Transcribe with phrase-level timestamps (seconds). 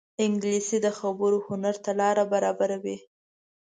[0.25, 2.97] انګلیسي د خبرو هنر ته لاره برابروي